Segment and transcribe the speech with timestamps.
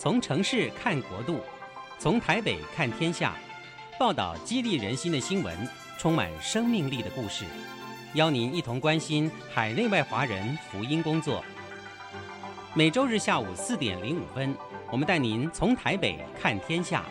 [0.00, 1.40] 从城市看国度，
[1.98, 3.34] 从台北看天下，
[3.98, 5.68] 报道激励人心的新闻，
[5.98, 7.44] 充满生命力的故事，
[8.14, 11.44] 邀您一同关心海内外华人福音工作。
[12.72, 14.56] 每周日下午四点零五分，
[14.90, 17.04] 我们带您从台北看天下。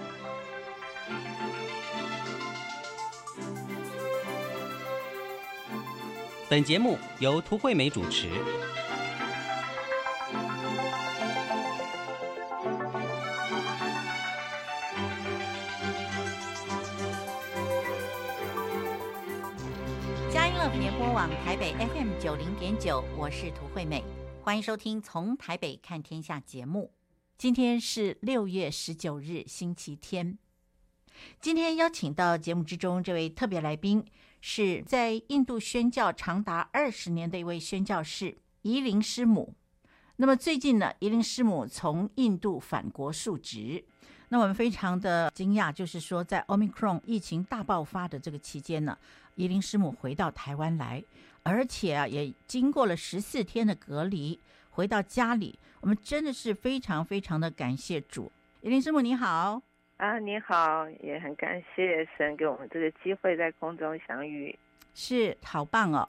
[6.49, 8.31] 本节目由涂惠美主持。
[22.19, 24.03] 九零点九，我是涂惠美，
[24.43, 26.91] 欢迎收听《从台北看天下》节目。
[27.37, 30.37] 今天是六月十九日，星期天。
[31.39, 34.05] 今天邀请到节目之中这位特别来宾。
[34.41, 39.53] 是在印度宣教长达二十年的一位宣教士夷陵师母。
[40.17, 43.85] 那么最近呢，夷陵师母从印度返国述职。
[44.27, 48.97] 那我们非常的惊讶，就是说在 Omicron 疫情大爆发的这个期间呢，
[49.35, 51.03] 夷陵师母回到台湾来，
[51.43, 55.57] 而且啊也经过了十四天的隔离，回到家里。
[55.81, 58.31] 我们真的是非常非常的感谢主。
[58.61, 59.61] 怡伶师母你好。
[59.97, 64.57] 啊，你好，也很感谢神给我们这个机会在空中相遇，
[64.93, 66.07] 是好棒哦。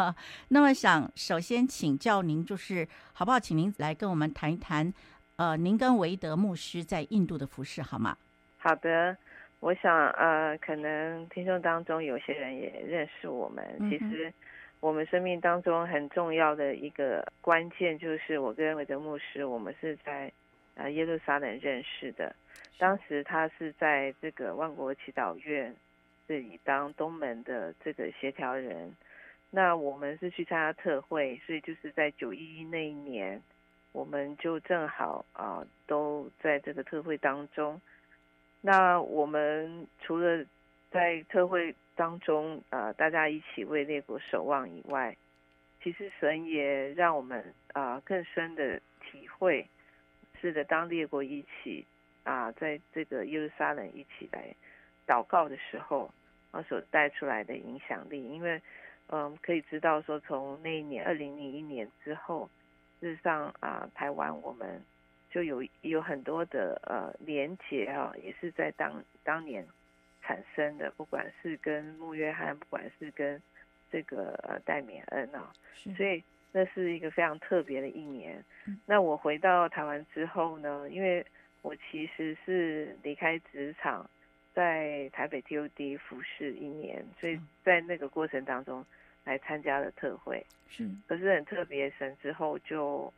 [0.48, 4.92] 那么想首先请教您，就是好不好，请您来跟我们谈一谈，
[5.36, 8.14] 呃，您跟维德牧师在印度的服饰好吗？
[8.58, 9.16] 好的，
[9.60, 13.64] 我想呃，可能听众当中有些人也认识我们。
[13.80, 14.30] 嗯、其实
[14.80, 20.32] 我们生命当中很重要的一个关键，就是我跟韦德牧师，我们是在
[20.74, 22.34] 呃耶路撒冷认识的。
[22.78, 25.76] 当时他是在这个万国祈祷院
[26.26, 28.96] 这里当东门的这个协调人，
[29.50, 33.42] 那我们是去参加特会，所以就是在九一一那一年，
[33.92, 37.78] 我们就正好啊都在这个特会当中。
[38.62, 40.42] 那我们除了
[40.90, 45.14] 在特会当中呃，大家一起为列国守望以外，
[45.82, 49.68] 其实神也让我们啊更深的体会，
[50.40, 51.84] 是的，当列国一起。
[52.22, 54.54] 啊，在这个耶路撒冷一起来
[55.06, 56.12] 祷告的时候，
[56.50, 58.60] 啊，所带出来的影响力，因为，
[59.08, 62.48] 嗯，可以知道说，从那一年二零零一年之后，
[63.00, 64.84] 事实上啊，台湾我们
[65.30, 69.66] 就有有很多的呃连结啊，也是在当当年
[70.30, 73.42] 产生的，不管是跟穆约翰，不管是跟
[73.90, 75.52] 这个呃戴冕恩啊，
[75.96, 78.44] 所以那是一个非常特别的一年。
[78.86, 81.26] 那我回到台湾之后呢，因为
[81.62, 84.08] 我其实是离开职场，
[84.54, 88.86] 在台北 TOD 服侍一年，所以在那个过程当中
[89.24, 90.46] 来参加了特会。
[90.68, 93.12] 是，可是很特别，神之后就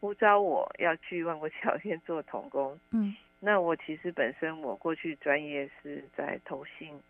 [0.00, 2.78] 呼召我要去万国祈祷院做童工。
[2.90, 7.00] 嗯，那我其实本身我过去专业是在投信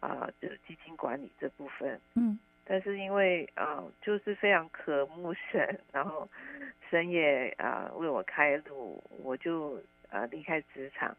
[0.00, 2.00] 啊，就基金管理这部分。
[2.14, 6.28] 嗯，但是因为啊，就是非常渴慕神，然后
[6.88, 9.82] 神也啊为我开路，我就。
[10.12, 11.16] 呃，离开职场，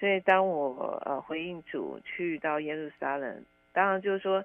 [0.00, 4.42] 所以当我呃回应主去到耶路撒冷，当然就是说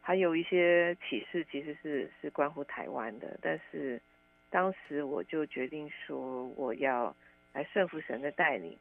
[0.00, 3.38] 还有一些启示，其实是是关乎台湾的。
[3.40, 4.02] 但是
[4.50, 7.14] 当时我就决定说，我要
[7.52, 8.76] 来顺服神的带领，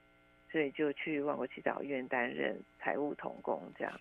[0.51, 3.99] 所以就去万国祈祷院担任财务同工这样。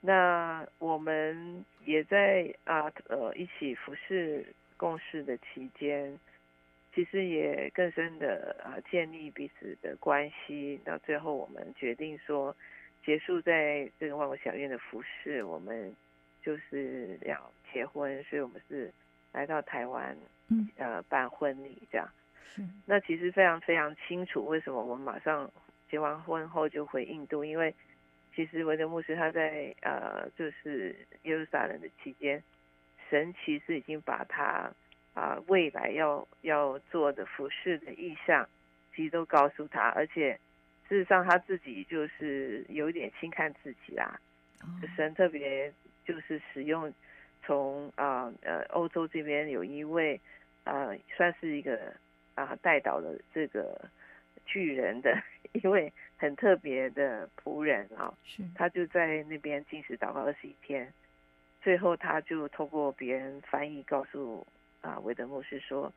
[0.00, 6.18] 那我们也在啊呃一起服侍共事的期间。
[6.92, 10.76] 其实也更深的啊，建立彼此的关系。
[10.84, 12.54] 到最后，我们决定说，
[13.04, 15.94] 结束在这个万国小院的服事，我们
[16.42, 18.92] 就是要结婚，所以我们是
[19.30, 20.16] 来到台湾，
[20.48, 22.10] 嗯，呃，办婚礼这样。
[22.54, 22.62] 是。
[22.86, 25.50] 那其实非常非常清楚，为什么我们马上
[25.90, 27.44] 结完婚后就回印度？
[27.44, 27.74] 因为
[28.34, 32.42] 其实维德牧师他在呃，就是耶路撒冷的期间，
[33.08, 34.70] 神其实已经把他。
[35.12, 38.48] 啊，未来要要做的服饰的意向，
[38.94, 40.38] 其实都告诉他，而且
[40.88, 44.20] 事实上他自己就是有一点轻看自己啦。
[44.94, 45.70] 神特别
[46.04, 46.90] 就是使用
[47.44, 50.18] 从啊呃欧洲这边有一位
[50.62, 51.92] 啊算是一个
[52.34, 53.88] 啊带倒了这个
[54.46, 55.16] 巨人的
[55.52, 60.92] 一位很特别的仆人啊，是他就在那边进食祷告二十一天，
[61.60, 64.46] 最后他就透过别人翻译告诉。
[64.82, 65.92] 啊，韦德牧师说：“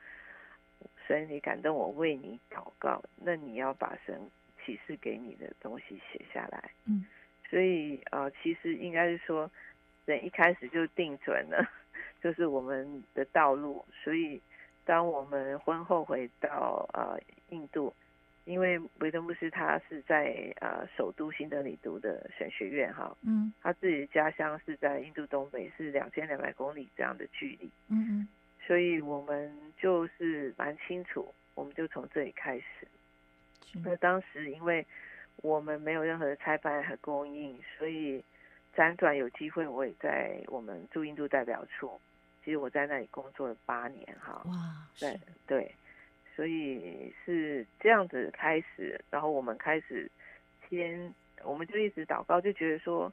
[1.08, 4.20] 神，你感动我为你祷告，那你要把神
[4.60, 7.06] 启示给你的东西写下来。”嗯，
[7.50, 9.50] 所以啊，其实应该是说，
[10.04, 11.66] 人一开始就定准了，
[12.22, 13.86] 就是我们的道路。
[14.04, 14.42] 所以，
[14.86, 17.20] 当我们婚后回到呃
[17.50, 17.94] 印度，
[18.46, 28.28] 因为维德牧师他是在呃首都新德里读的神学院哈，嗯，他自己的家乡是在印度东北，是两千两百公里这样的距离，嗯嗯，
[28.68, 32.88] 所以我们就是蛮清楚，我们就从这里开始。
[33.84, 34.86] 那当时因为
[35.38, 38.24] 我们没有任何的差派和供应，所以
[38.76, 42.00] 辗转有机会，我也在我们驻印度代表处。
[42.44, 45.18] 其实我在那里工作了八年，哈，哇，对
[45.48, 45.74] 对，
[46.36, 50.12] 所以是这样子开始，然后我们开始
[50.70, 51.14] 先，
[51.44, 53.12] 我们就一直祷告，就觉得说，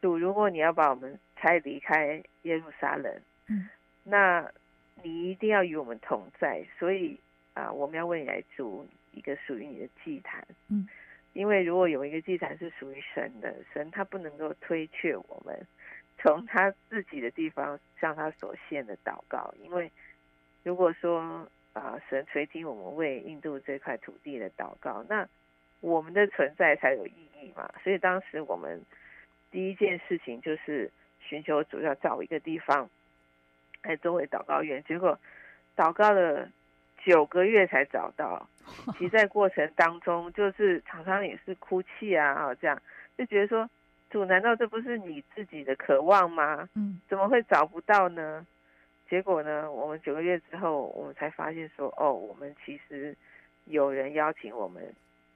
[0.00, 3.12] 主，如果你要把我们拆离开耶路撒冷，
[3.48, 3.68] 嗯，
[4.04, 4.48] 那
[5.02, 7.18] 你一定要与我们同在，所以
[7.54, 10.88] 啊，我们要为你来筑一个属于你的祭坛，嗯，
[11.32, 15.66] 因为如果有一个祭坛是属于神的，神他不能够推却我们。
[16.22, 19.90] 从他自己的地方向他所献的祷告，因为
[20.62, 21.18] 如果说
[21.72, 25.26] 啊、呃，神垂听我们为印度这块土地的祷告，那
[25.80, 27.72] 我们的存在才有意义嘛。
[27.82, 28.82] 所以当时我们
[29.50, 30.90] 第一件事情就是
[31.20, 32.90] 寻求主要找一个地方
[33.82, 35.18] 来作为祷告院，结果
[35.74, 36.46] 祷告了
[37.02, 38.46] 九个月才找到。
[38.98, 42.78] 其实在过程当中，就是常常也是哭泣啊，啊这样
[43.16, 43.70] 就觉得说。
[44.10, 46.68] 主，难道这不是你自己的渴望吗？
[46.74, 48.46] 嗯，怎么会找不到呢？
[49.08, 53.16] 结果呢，我们九个月之后，我们才发现说，哦，我们其实
[53.64, 54.94] 有人邀请我们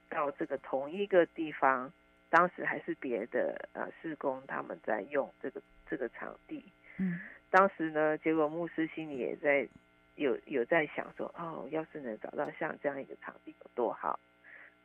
[0.08, 1.92] 到这个同一个地方，
[2.30, 6.64] 当时还是别的呃施工他们在用这个这个场地。
[6.98, 7.20] 嗯，
[7.50, 9.68] 当时呢，结果牧师心里也在
[10.14, 14.18] 有有在想说，哦，要是能找到像这样一个场地有多好。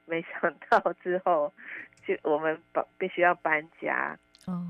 [0.09, 1.53] 没想到之后，
[2.06, 4.17] 就我们把必须要搬家，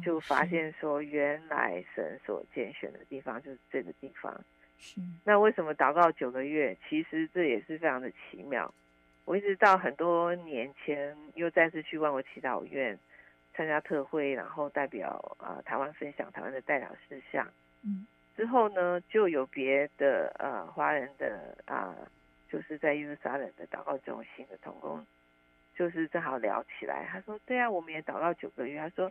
[0.04, 4.40] 就发现说，原来神所拣选的地方就是这个地方。
[4.78, 5.02] 是。
[5.24, 6.78] 那为什么祷告九个月？
[6.88, 8.74] 其实这也是非常的奇妙。
[9.26, 12.98] 我一直到很多年前又再次去万国祈祷院
[13.54, 17.48] 参加特会，然后代表啊、呃、台湾分享台湾的代表事项。
[17.84, 18.06] 嗯。
[18.36, 22.08] 之后呢，就有别的呃华人的啊、呃，
[22.50, 25.06] 就是在耶路撒冷的祷告中心的同工。
[25.80, 29.10] 就是正好聊起来，他说：“对啊，我们也祷告九个月。”他说：“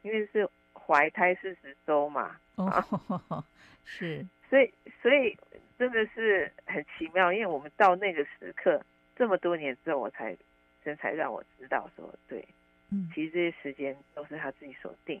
[0.00, 2.82] 因为是怀胎四十周嘛， 啊、
[3.28, 3.44] 哦，
[3.84, 4.72] 是， 所以
[5.02, 5.36] 所以
[5.78, 7.30] 真的是很奇妙。
[7.30, 8.80] 因为我们到那个时刻，
[9.16, 10.34] 这么多年之后，我才
[10.82, 12.42] 真才让我知道说，对，
[12.90, 15.20] 嗯，其实这些时间都是他自己所定。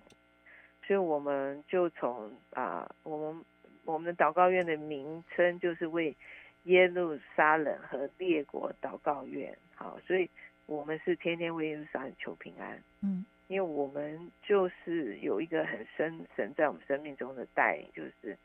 [0.86, 3.44] 所以我们就从啊，我们
[3.84, 6.16] 我们的祷告院的名称就是为
[6.62, 9.54] 耶路撒冷和列国祷告院。
[9.74, 10.30] 好，所以。
[10.68, 18.36] 我们是天天为耶路撒冷求平安，嗯，因为我们就是有一个很深神在我们生命中的带领，就是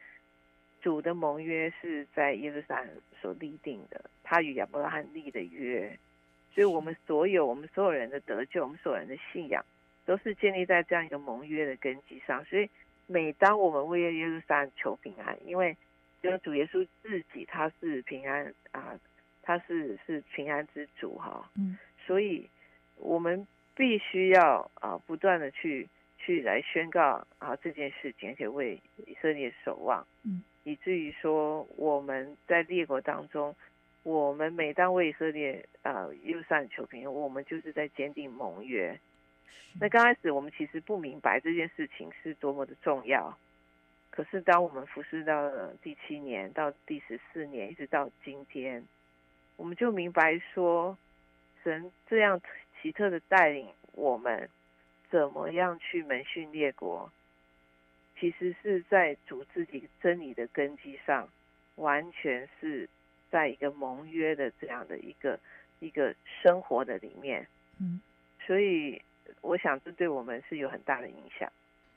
[0.81, 2.89] 主的盟约是在耶路撒冷
[3.19, 5.99] 所立定的，他与亚伯拉罕立的约，
[6.53, 9.61] 所以我们所有我们所有人的得救，我们所有人的信仰，
[10.05, 12.41] 都是建立在这样一个盟约的根基上。
[12.45, 12.69] 所以
[13.05, 15.75] 每当我们为耶路撒冷求平安，因为
[16.21, 18.97] 只有主耶稣自己他是平安啊，
[19.41, 21.77] 他是是平安之主哈，嗯。
[22.05, 22.49] 所以，
[22.97, 33.55] 我们必须要啊，不断的去去来宣告啊这件事情，而且为以色列守望，嗯，以至于说我们在列国当中，
[34.03, 38.99] 我们每当为以色列啊忧伤求平安，我们就是在坚定盟约。
[39.79, 43.37] 那刚开始我们其实不明白这件事情是多么的重要，
[44.11, 48.85] 可是当我们服侍到了第七年到第十四年，一直到今天，
[49.55, 50.97] 我们就明白说。
[51.63, 52.41] 神这样
[52.81, 54.49] 奇特的带领我们，
[55.09, 57.11] 怎么样去门训列国？
[58.19, 61.27] 其实是在主自己真理的根基上，
[61.75, 62.87] 完全是
[63.29, 65.39] 在一个盟约的这样的一个
[65.79, 67.47] 一个生活的里面。
[67.79, 67.99] 嗯，
[68.45, 69.01] 所以
[69.41, 71.51] 我想这对我们是有很大的影响。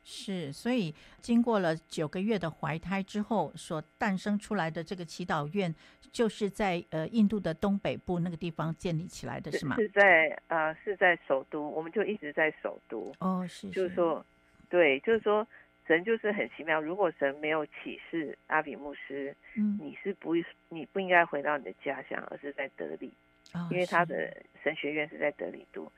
[0.09, 5.75] 是，所以经过了九个月的怀胎之后，所诞生出来的这个祈祷院，
[6.13, 9.75] 就是在呃印度的东北部那个地方建立起来的，是吗？
[9.75, 13.13] 是在呃是在首都，我们就一直在首都。
[13.19, 14.25] 哦，是，是，就是说，
[14.71, 15.45] 对，就是说，
[15.89, 16.81] 神就是很奇妙。
[16.81, 20.37] 如果神没有启示阿比牧师，嗯，你是不
[20.69, 23.13] 你不应该回到你的家乡，而是在德里，
[23.55, 24.33] 哦，因为他的
[24.63, 25.91] 神学院是在德里读，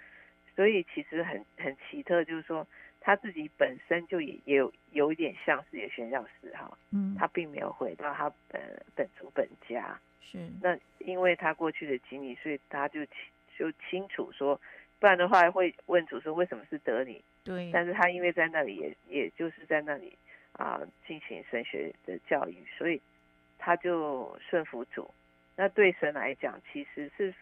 [0.56, 2.66] 所以其实很很奇特，就是说。
[3.00, 8.60] 他自己本身就也也有有一点像是也宣教士哈，嗯，他并没有回到他本
[8.94, 13.04] 本族本家，是那因为他过去的经历，所以他就
[13.56, 14.60] 就清楚说，
[14.98, 17.24] 不然的话会问主说为什么是德里？
[17.44, 20.16] 对，但是他因为在那里也也就是在那里
[20.52, 23.00] 啊进行神学的教育，所以
[23.58, 25.10] 他就顺服主。
[25.56, 27.34] 那对神来讲，其实是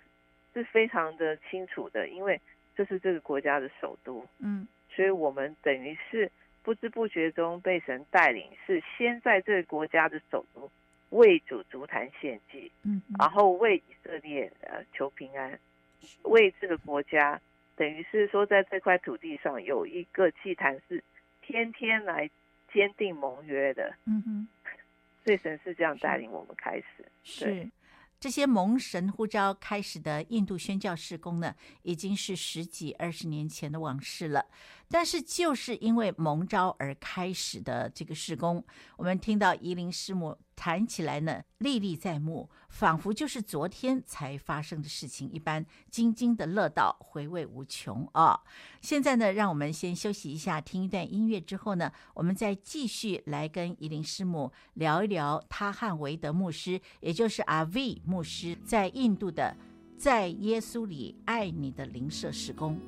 [0.54, 2.40] 是非常的清楚的，因为
[2.75, 10.70] 这是这个国家的首都，嗯，所以我们等于是不知不觉中被神带领，是先在这个国家的首都
[11.10, 15.60] 为主足坛献祭，嗯，然后为以色列呃求平安，
[16.22, 17.38] 为这个国家，
[17.76, 21.04] 等于是说在这块土地上有一个祭坛是
[21.42, 22.28] 天天来
[22.72, 24.48] 坚定盟约的，嗯哼，
[25.24, 27.70] 所以神是这样带领我们开始，是。
[28.18, 34.46] 这些蒙神呼召开始的印度宣教事工呢，已经是十几二十年前的往事了。
[34.88, 38.64] 但是，就是因为蒙召而开始的这个事工，
[38.97, 48.40] 我们听到宜林师母谈起来呢，历历在目，仿佛就是昨天才发生的事情一般，津津的乐道，回味无穷啊、
[48.81, 59.57] 现在呢，让我们先休息一下，听一段音乐之后呢，我们再继续来跟宜林师母聊一聊他和维德牧师，也就是阿 V 牧师在印度的
[59.99, 62.78] 在耶稣里爱你的灵舍事工。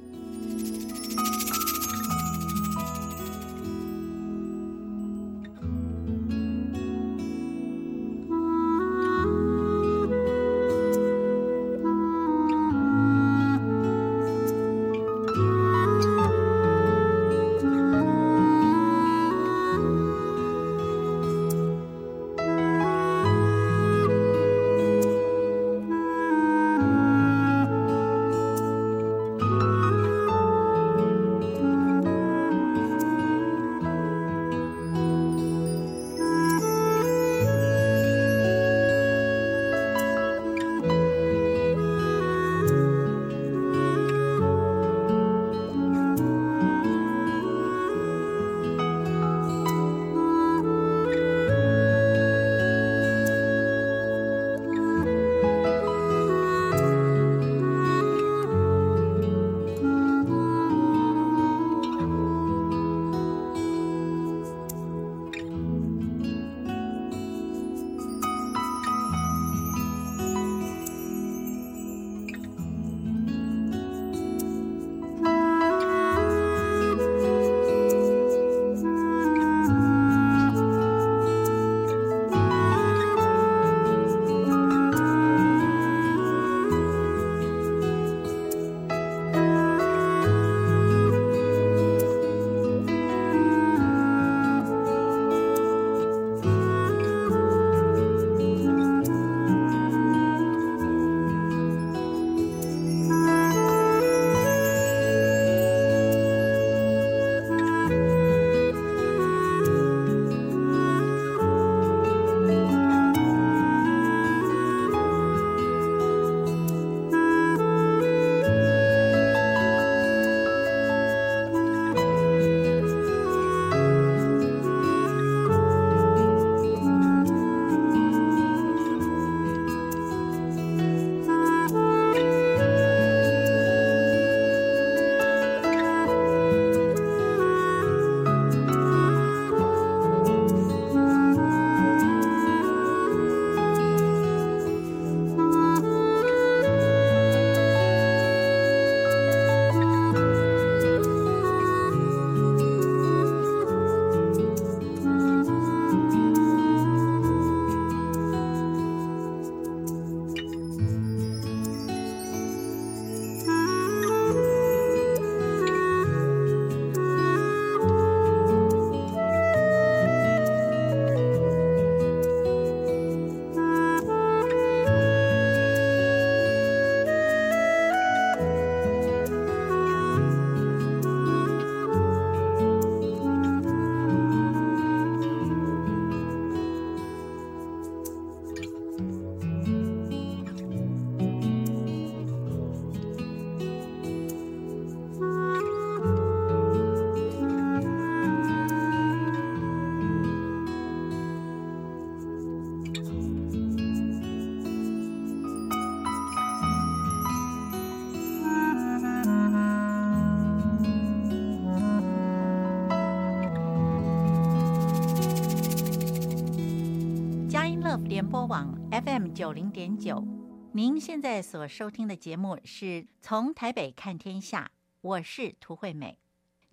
[219.38, 220.26] 九零点九，
[220.72, 224.68] 您现在所收听的节目是从台北看天下，
[225.00, 226.18] 我是涂惠美。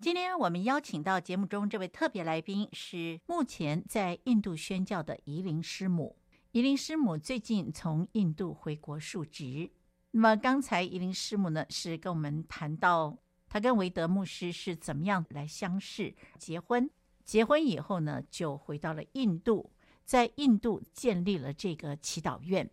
[0.00, 6.16] 今天我们邀请到节目中这位特别来宾是目前在印度宣教的宜林师母。
[6.50, 9.70] 宜林师母最近从印度回国述职，
[10.10, 13.16] 那么刚才怡伶师母呢，是跟我们谈到
[13.48, 16.90] 她跟维德牧师是怎么样来相识、结婚，
[17.24, 19.70] 结婚以后呢，就回到了印度，
[20.06, 22.66] 在印度建立了这个祈祷院。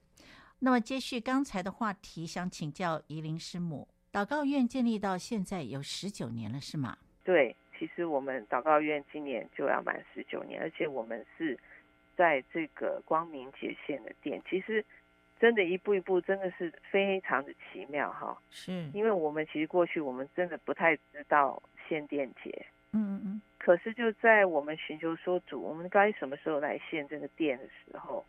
[0.60, 6.98] 那么接续刚才的话题，想请教怡林师母，祷告院建立到现在有十九年了，是吗？
[7.26, 11.60] 对，其实我们祷告院今年就要满十九年，而且我们是
[12.16, 14.86] 在这个光明节线的店，其实。
[15.40, 18.40] 真的，一步一步，真的是非常的奇妙哈。
[18.50, 23.42] 是，因为我们其实过去我们真的不太知道限电节，嗯嗯嗯。
[23.58, 28.26] 可是就在我们寻求说主，我们该什么时候来献这个殿的时候，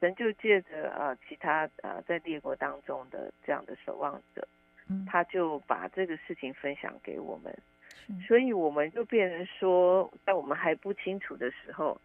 [0.00, 4.46] 神就借着啊其他啊在列国当中的这样的守望者，
[4.88, 7.56] 嗯，他就把这个事情分享给我们，
[8.26, 12.00] 所以我们就变成说，在我们还不清楚的时候。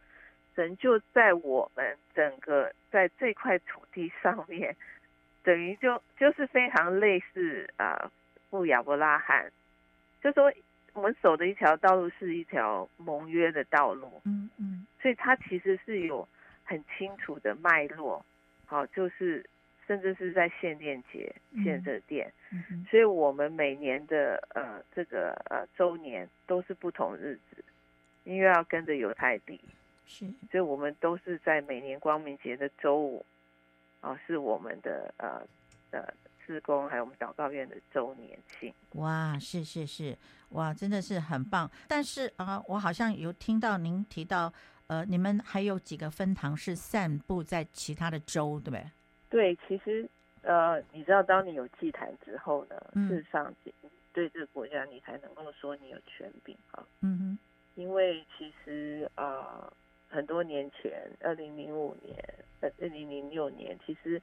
[0.53, 4.75] 神就在我们整个在这块土地上面，
[5.43, 8.11] 等于就就是非常类似啊，
[8.49, 9.49] 赴亚伯拉罕，
[10.21, 10.51] 就说
[10.93, 16.27] 我们走的一条道路是一条盟约的道路，嗯嗯，所以它其实是有
[16.63, 18.25] 很清楚的脉络，
[18.65, 19.45] 好，就是
[19.87, 21.33] 甚至是在献殿节
[21.63, 27.63] 献这殿，嗯，所以我们每年的呃这个呃周年都是不同日子，
[28.23, 29.59] 因为要跟着犹太历。
[30.05, 33.25] 是，所以我们都是在每年光明节的周五，
[34.01, 35.41] 啊，是我们的呃
[35.91, 36.05] 呃
[36.45, 38.73] 事工还有我们祷告院的周年庆。
[38.93, 40.17] 哇，是是是，
[40.49, 41.69] 哇，真的是很棒。
[41.87, 44.51] 但是啊、呃，我好像有听到您提到，
[44.87, 48.85] 呃，你们还有几个分堂是散布在其他的州，对不对？
[49.29, 50.09] 对，其实
[50.41, 53.53] 呃，你知道，当你有祭坛之后呢，嗯、事实上
[54.13, 56.83] 对这个国家你才能够说你有权柄啊。
[57.01, 57.39] 嗯哼，
[57.75, 59.23] 因为其实啊。
[59.25, 59.73] 呃
[60.13, 62.13] 很多年前，二零零五年、
[62.59, 64.21] 二零零六年，其实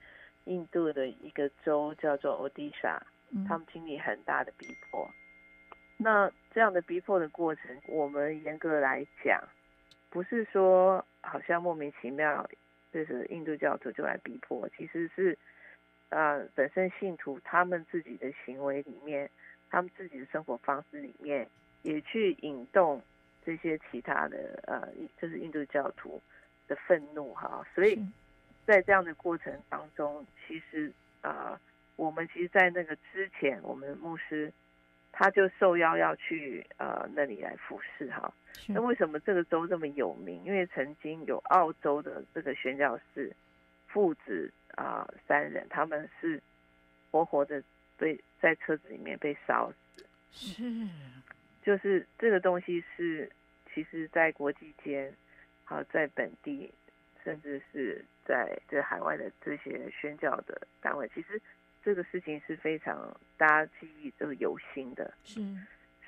[0.48, 2.98] 印度的一个州叫做 Odisha，
[3.46, 5.08] 他们经历很大的逼迫。
[5.96, 9.42] 那这样的逼迫的过程，我们严格来讲，
[10.10, 12.48] 不是说好像莫名其妙，
[12.92, 15.38] 就是印度教徒就来逼迫，其实是
[16.08, 19.30] 呃本身信徒他们自己的行为里面，
[19.70, 21.48] 他们自己的生活方式里面，
[21.82, 23.00] 也去引动。
[23.46, 24.86] 这些其他的呃，
[25.18, 26.20] 就是印度教徒
[26.66, 27.98] 的愤怒哈，所以
[28.68, 31.60] 在这样的过程当中，其实啊、呃，
[31.96, 34.52] 我们其实，在那个之前，我们牧师
[35.10, 38.30] 他就受邀要去呃那里来服侍哈。
[38.66, 40.44] 那为什么这个州这么有名？
[40.44, 43.34] 因为曾经有澳洲的这个宣教士
[43.86, 46.40] 父子啊、呃、三人，他们是
[47.10, 47.62] 活活的
[47.96, 50.04] 被在车子里面被烧死。
[50.30, 50.62] 是，
[51.62, 53.30] 就是这个东西是。
[53.74, 55.14] 其实，在国际间，
[55.62, 56.72] 好，在本地，
[57.28, 61.40] 甚至是在这海外的这些宣教的单位，其实
[61.84, 65.12] 这个事情是非常大家记忆都犹新的。
[65.24, 65.40] 是，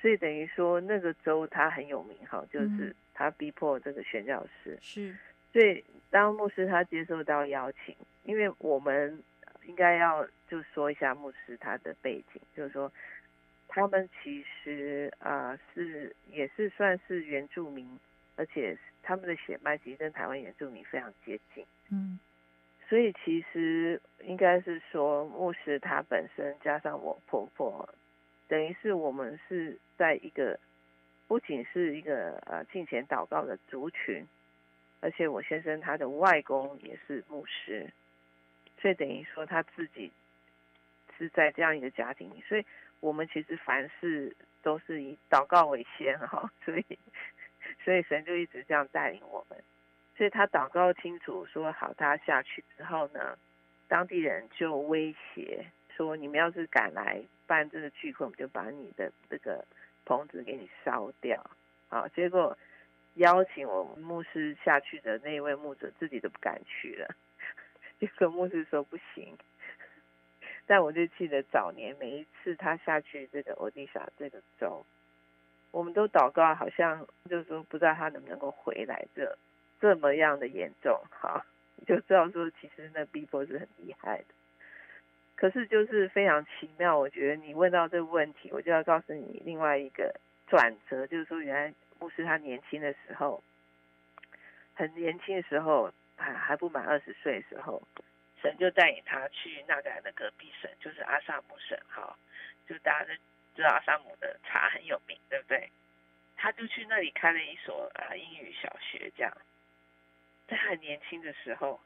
[0.01, 4.75] 所以等于说那个州它很有名，哈，就是他逼迫这个宣教师。
[4.81, 5.15] 是，
[5.53, 9.21] 所以当牧师他接受到邀请，因为我们
[9.65, 12.91] 应该要就说一下牧师他的背景，就是说。
[13.73, 17.87] 他们其实啊、呃、是也是算是原住民，
[18.35, 21.65] 而且他们的血脉其实跟台湾原住民非常接近。
[21.89, 22.19] 嗯，
[22.87, 27.87] 所以其实应该是说牧师他本身加上我婆婆，
[28.47, 30.59] 等于是我们是在一个
[31.27, 34.25] 不仅是一个呃敬虔祷告的族群，
[34.99, 37.91] 而且我先生他的外公也是牧师，
[38.79, 40.11] 所以等于说他自己
[41.17, 42.65] 是在这样一个家庭里，所以。
[43.01, 46.85] 我们其实凡事都是以祷告为先哈，所以
[47.83, 49.63] 所以神就一直这样带领我们。
[50.15, 53.37] 所以他祷告清楚说好，他下去之后呢，
[53.87, 55.65] 当地人就威胁
[55.95, 59.65] 说，你们要是敢来办这个聚会，我们就把你的这个
[60.05, 61.49] 棚子给你烧掉。
[61.87, 62.57] 好，结果
[63.15, 67.15] 邀请我们牧师下去的那一位牧者自己都不敢去了，
[67.99, 69.35] 结果牧师说不行。
[70.67, 74.85] 但我就记得早年每一次他下去这个欧迪莎这个州，
[75.71, 79.37] 我们都祷告，好像就是说不知道他能不能够回来，这
[79.79, 81.45] 这么样的严重，哈，
[81.87, 84.25] 就知道说其实那逼迫是很厉害的。
[85.35, 90.13] 可是就是非常奇妙，我觉得你问到这个问题，我就要告诉你另外一个
[90.47, 93.41] 转折，就是说原来牧师他年轻的时候，
[94.75, 97.81] 很年轻的时候，还还不满二十岁的时候。
[98.41, 102.17] 神就带领他去纳改的隔壁省，就是阿萨姆省，哈，
[102.67, 103.11] 就大家都
[103.61, 105.69] 知道阿萨姆的茶很有名，对不对？
[106.35, 109.31] 他就去那里开了一所啊英语小学，这样，
[110.47, 111.79] 在很年轻的时候，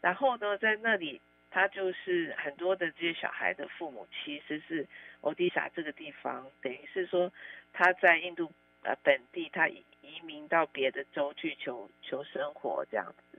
[0.00, 4.84] 然后呢，在那里他就是很多的这些小孩的父母其实是
[5.20, 7.32] 欧迪萨这个地方，等于是说
[7.72, 13.38] 他在印度呃本地，他移移民到别的州去求求生活这样子，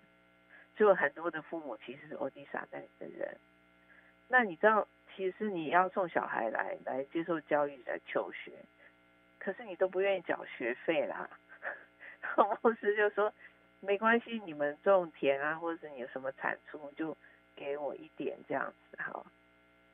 [0.78, 3.38] 就很多的父母其实是欧迪萨那里的人。
[4.30, 8.52] 那你知道，其实你要送小孩来来接受教育来求学，
[9.40, 11.30] 可是你都不愿意缴学费啦。
[12.62, 13.34] 牧师就说
[13.80, 17.16] 没关系，你们种田啊，或者是你有什么产出就。
[17.58, 19.26] 给我一点这样子哈，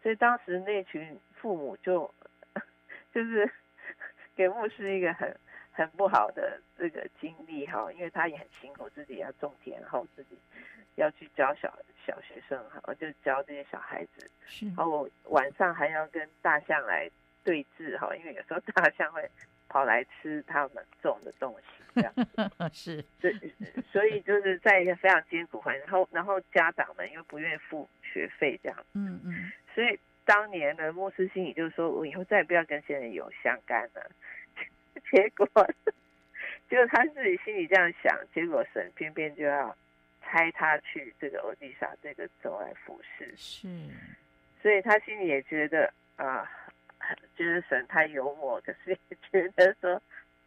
[0.01, 2.11] 所以当时那群父母就
[3.13, 3.47] 就是
[4.35, 5.31] 给牧师一个很
[5.71, 10.37] 很不好的这个经历哈，因为他也很辛苦，自己要种田，然后自己
[10.95, 11.73] 要去教小
[12.05, 14.29] 小学生哈，就教这些小孩子，
[14.75, 17.09] 然后晚上还要跟大象来
[17.43, 19.29] 对峙哈，因为有时候大象会
[19.69, 21.65] 跑来吃他们种的东西。
[21.93, 22.13] 这样
[22.71, 23.53] 是，所以
[23.91, 34.09] 所以就是在一个非常艰苦环境，然后然后家长们又不愿意付学费，这样，嗯嗯，所以当年的莫斯心里就是说，我以后再也不要跟现在有相干了。
[35.11, 35.45] 结果，
[36.69, 39.75] 就他自己心里这样想，结果神偏偏就要
[40.23, 43.67] 差他去这个欧地莎这个州来服侍，是，
[44.61, 46.49] 所以他心里也觉得啊，
[47.35, 50.01] 就是神太幽默，可是也觉得说。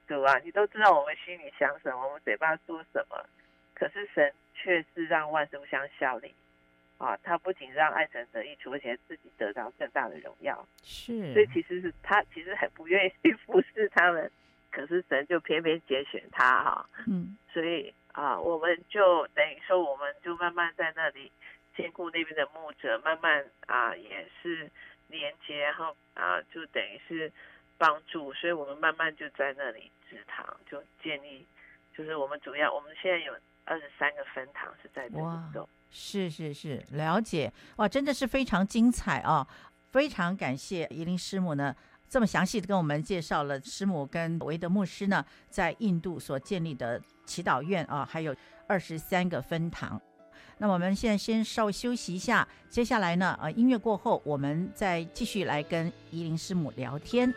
[0.07, 3.27] 主啊，你都知道我们心里想什么，我们嘴巴说什么，
[3.73, 6.35] 可是神却是让万事互相效力
[6.99, 7.17] 啊！
[7.23, 10.69] 他不仅让爱神得益处，而且自己得到更大的荣耀。
[10.83, 14.31] 是，所以其实是他其实很不愿意去 服侍他们，
[14.75, 16.89] 可是神就偏偏拣选他哈。
[17.07, 21.31] 嗯，所以啊，我们就等于说，我们就慢慢在那里
[21.77, 24.71] 兼顾那边的牧者，慢慢啊也是
[25.09, 27.33] 连接，然后啊就等于是。
[27.77, 31.45] 帮助，所以我们慢慢就在那里支堂，就建立，
[31.93, 33.35] 就是我们主要，我们现在有
[33.65, 35.69] 二十三个分堂是在这里走。
[35.91, 39.45] 是是是，了解哇，真的是非常精彩啊！
[39.91, 41.75] 非常感谢宜林师母呢，
[42.15, 48.33] 这么详细的跟我们介绍了师母跟维德牧师呢在印度所建立的祈祷院啊，还有
[48.69, 50.01] 二十三个分堂。
[50.59, 57.35] 那我们现在先稍微休息一下，接下来呢，呃，音乐过后，我们再继续来跟宜玲师母聊天。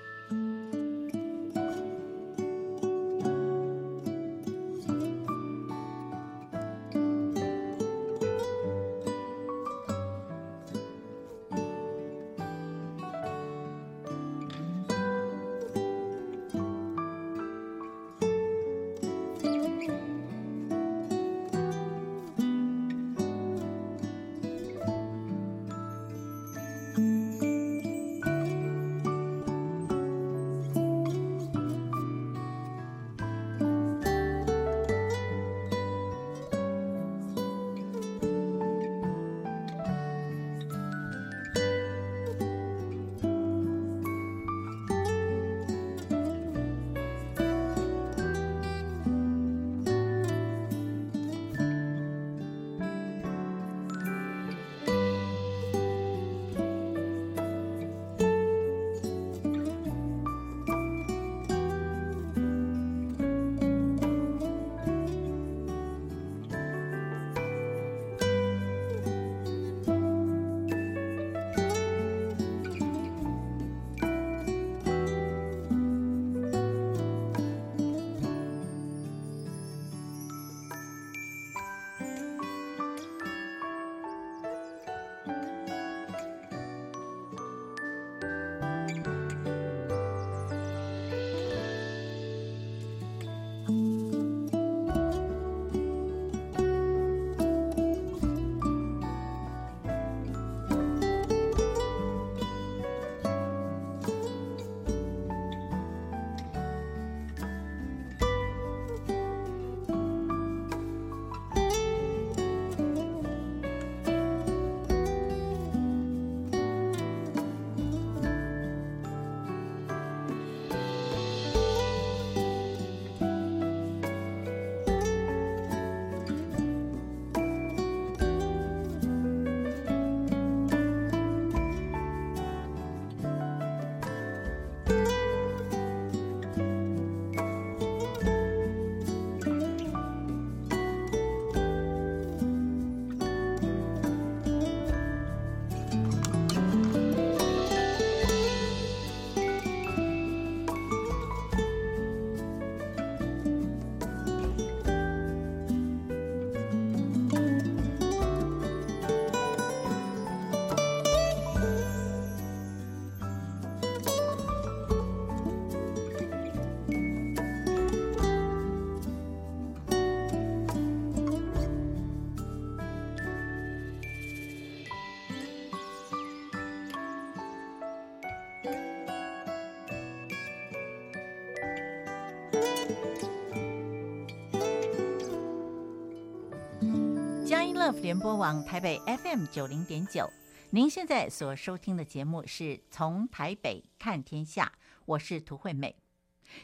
[188.07, 190.31] 联播网台北 FM 九零点九，
[190.69, 194.71] 您现在所收听的节目是从台北看天下，
[195.03, 195.93] 我是涂惠美。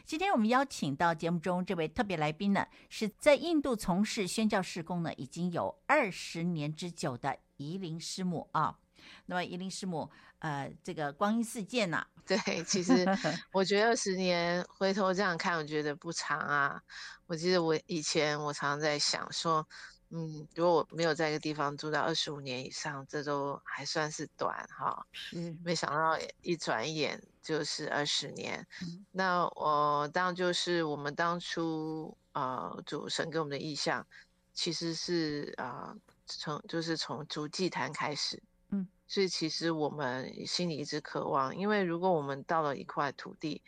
[0.06, 8.78] 今天我们邀请到节目中这位特别来宾呢，是在印度从事宣教事工呢已经有二十年之久的怡灵师母啊。
[9.26, 12.06] 那么怡灵师母，呃，这个光阴似箭呐、啊。
[12.26, 13.06] 对，其实
[13.52, 16.80] 我觉得二十年回头这样看，我觉得不长啊。
[17.26, 19.68] 我记得我以前我常常在想说。
[20.16, 25.04] 嗯，如果我没有在一个地方住到二十五年以上，这都还算是短哈。
[25.32, 28.64] 嗯，没想到一转眼就是二十年。
[28.82, 34.06] 嗯，那我当就是我们当初呃主神给我们的意向，
[34.52, 35.96] 其实是啊、呃、
[36.26, 38.40] 从就是从筑祭坛开始。
[38.70, 43.60] 嗯，所以其实我们心里一直渴望，因为如果我们到了一块土地，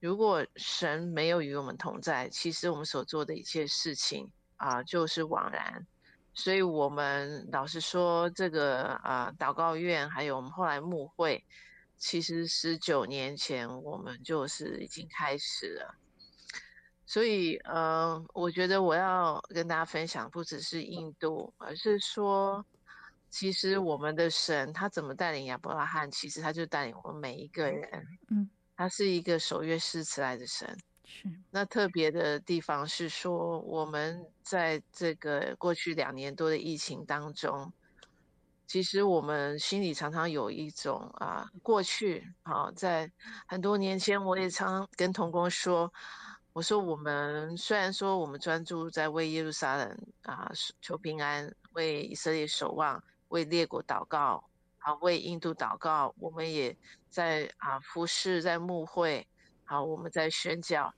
[0.00, 5.86] 如果神没有与我们同在，其实我们所做的一切事情啊、呃、就是枉然。
[6.34, 11.44] 所以，我们老实说，这个啊，祷告院还有我们后来牧会，
[11.98, 15.94] 其实十九年前我们就是已经开始了。
[17.04, 22.64] 所以，呃，我觉得我要跟大家分享，不只是印度，而是说，
[23.28, 28.06] 其实我们的神他怎么带领亚伯拉罕，其实他就带领我们每一个人。
[28.30, 30.78] 嗯，他是一个守约施慈爱的神。
[31.50, 37.72] 那特别的地方是说，我们在这个过去两年多的疫情当中，
[38.66, 43.10] 其实我们心里常常有一种啊，过去啊，在
[43.46, 45.92] 很多年前，我也常跟同工说，
[46.52, 54.42] 我说我们虽然说我们专注在为耶路撒冷啊求平安，为以色列守望，为列国祷告，
[54.78, 56.76] 啊，为印度祷告，我们也
[57.10, 59.26] 在啊服侍，在牧会，
[59.64, 60.92] 好，我们在宣教。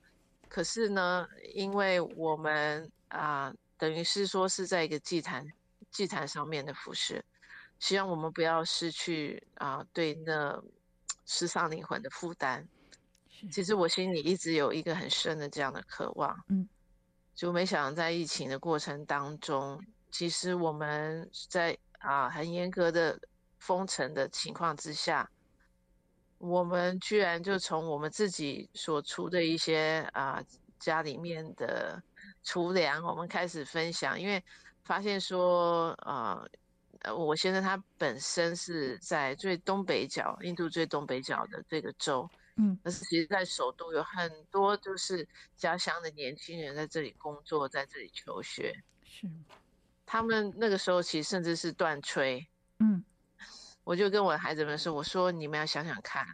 [0.54, 5.44] 可是呢，因为我们啊、呃，等于是说是在一个祭坛
[5.90, 7.24] 祭坛上面的服饰，
[7.80, 10.62] 希望我们不要失去啊、呃，对那
[11.26, 12.64] 失丧灵魂的负担。
[13.50, 16.68] 其实我心里一直有一个很深的这样的渴望，嗯，
[17.34, 23.18] 就没想到在疫情的过程当中，其实我们在啊、呃、很严格的
[23.58, 25.28] 封城的情况之下。
[26.38, 30.46] 我们居然就从我们自己所出的一些啊、呃、
[30.78, 32.02] 家里面的
[32.42, 34.42] 储粮，我们开始分享，因为
[34.84, 36.44] 发现说啊、
[37.00, 49.26] 呃，我现在他本身是在最东北角，印度最东北角的这个州，嗯，但是其实在首都有很多就是家乡的年轻人在这里工作，在这里求学，是，
[50.04, 52.44] 他们那个时候其实甚至是断炊，
[52.80, 53.02] 嗯。
[53.84, 56.26] 我就跟我的孩子们说：“我说你们要想想看，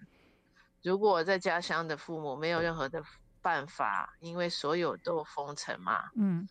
[0.82, 3.02] 如果在家乡的父母没有任何的
[3.42, 6.48] 办法，因为所有都封城嘛，嗯，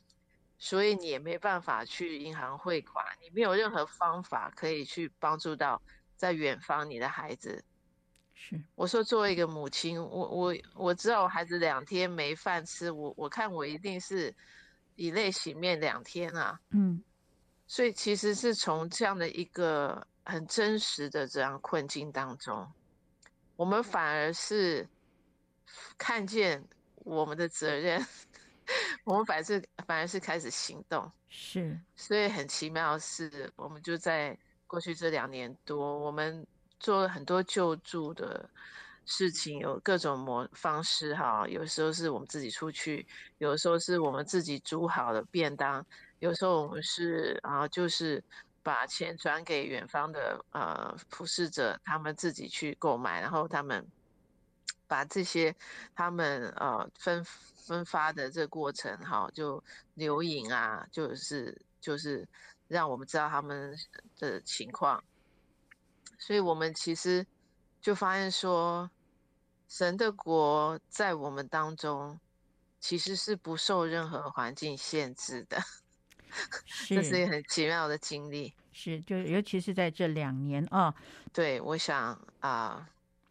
[0.57, 5.81] 所以你也没办法去银行汇款，你没有任何方法可以去帮助到
[6.17, 7.63] 在远方你的孩子。
[8.33, 14.35] 是，我说作为一个母亲，我我我知道我孩子两天没饭吃，我我看我一定是
[14.95, 17.01] 以泪洗面两天啊，嗯，
[17.67, 22.71] 所以其实是从这样的一个。”很真实的这样困境当中，
[23.55, 24.87] 我们反而是
[25.97, 26.63] 看见
[26.97, 28.05] 我们的责任，
[29.03, 31.11] 我们反而是反而是开始行动。
[31.29, 36.45] 是，所以很奇妙的是，我们就在过去这两年多，我们
[36.79, 38.47] 做了很多救助的
[39.05, 41.47] 事情，有各种模方式哈。
[41.47, 43.07] 有时候是我们自己出去，
[43.39, 45.83] 有时候是我们自己煮好的便当，
[46.19, 48.23] 有时候我们是啊，就是。
[48.63, 53.87] 把钱转给远方的呃服侍者，他们自己去购买，然后他们
[54.87, 55.55] 把这些
[55.95, 59.63] 他们呃分分发的这过程哈，就
[59.95, 62.27] 留影啊，就是就是
[62.67, 63.75] 让我们知道他们
[64.17, 65.03] 的情况。
[66.17, 67.25] 所以我们其实
[67.79, 68.89] 就发现说，
[69.67, 72.19] 神的国在我们当中
[72.79, 75.57] 其实是不受任何环境限制的。
[76.65, 80.95] 是这是一个很奇妙的经历，是就尤其是在这两年啊、哦，
[81.33, 82.87] 对，我想啊、呃，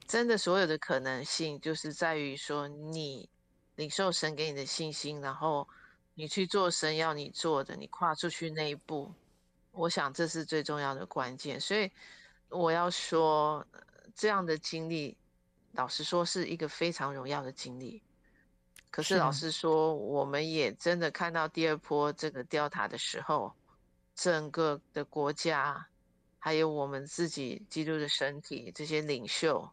[0.07, 3.29] 真的所有的可能性就是在于说你
[3.77, 5.69] 领受神给你的信心，然后
[6.15, 9.15] 你去做神要你做的，你跨出去那一步，
[9.71, 11.61] 我想这是最重要的关键。
[11.61, 11.91] 所以
[12.49, 13.65] 我要说，
[14.15, 15.17] 这样的经历，
[15.73, 18.03] 老实说是一个非常荣耀的经历。
[18.91, 23.53] 可是老实说，我们也真的看到第二波这个 Delta 的时候，
[24.15, 25.87] 整个的国家，
[26.39, 29.71] 还有我们自己基督的身体，这些领袖，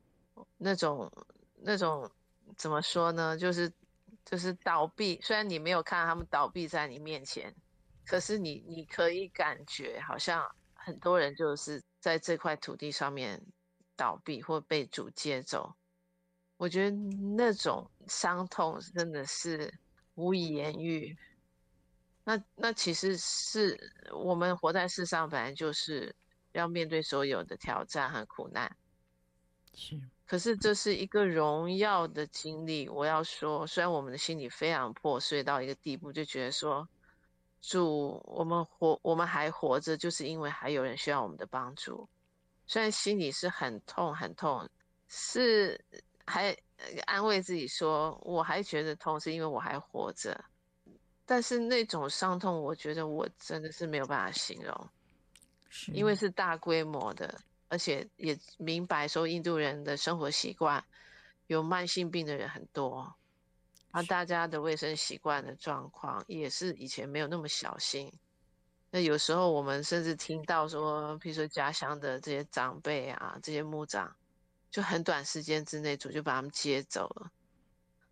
[0.58, 1.12] 那种
[1.56, 2.10] 那种
[2.58, 3.38] 怎么说呢？
[3.38, 3.72] 就是
[4.26, 5.20] 就是倒闭。
[5.22, 7.56] 虽然你没有看到他们倒闭在你面前，
[8.06, 13.42] 可是你你可以感觉好像很多人就是在这块土地上面
[13.96, 15.74] 倒闭或被主接走，
[16.58, 16.98] 我觉得
[17.36, 19.74] 那种伤痛真的是
[20.16, 21.18] 无以言喻。
[22.24, 23.78] 那那其实是
[24.12, 26.16] 我们活在世上，本来就是
[26.54, 28.76] 要面对所有的挑战和苦难。
[29.74, 32.90] 是，可是这是一个荣耀的经历。
[32.90, 36.88] 我要说，虽然我们的心里非常破碎到一个地步，就觉得说，
[37.62, 42.08] 主，我们活，我们还活着，就是因为还有人需要我们的帮助。
[42.66, 44.68] 虽然心里是很痛很痛，
[45.08, 45.80] 是
[46.26, 46.58] 还
[47.06, 50.44] 安慰自己说，我还觉得痛，是因为我还活着。
[51.26, 54.90] 但是那种伤痛，我觉得我真的是没有办法形容，
[55.88, 60.84] 因为是大规模的，而且也明白说印度人的生活习惯，
[61.48, 63.16] 有慢性病的人很多，
[63.90, 68.12] 啊，大家的卫生习惯的状况也是以前没有那么小心。
[68.92, 74.16] 那有时候我们甚至听到说，譬如说家乡的这些长辈啊，这些牧长，
[74.76, 77.32] 就很短时间之内主就把他们接走了，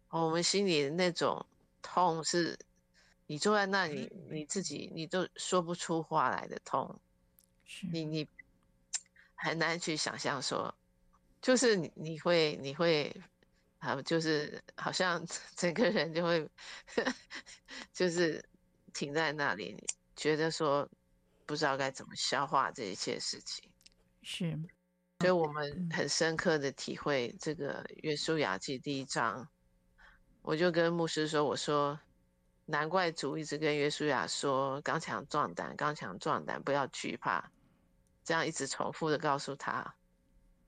[0.08, 1.46] 我们心里的那种
[1.82, 2.58] 痛是。
[3.26, 7.02] 你坐在那里，你自己你都说不出话来的痛，
[7.92, 8.30] 你你
[9.36, 10.74] 很难去想象说，
[11.42, 13.14] 就是你你会你会
[13.80, 15.22] 啊，就是好像
[15.58, 16.50] 整个人就会
[17.92, 18.42] 就是
[18.94, 19.76] 停在那里，
[20.16, 20.90] 觉得说
[21.46, 23.70] 不知道该怎么消化这一切事情。
[24.22, 24.58] 是，
[25.24, 29.48] 所以我们很深刻的体会这个《约书亚记》第一章，
[30.42, 31.98] 我就跟牧师说，我说。
[32.66, 37.52] 难怪主一直跟约书亚说：“刚强壮胆，刚强壮胆，不要惧怕。”
[38.24, 39.96] 这样一直重复的告诉他，